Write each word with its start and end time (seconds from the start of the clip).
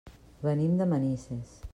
Venim 0.45 0.73
de 0.79 0.87
Manises. 0.95 1.53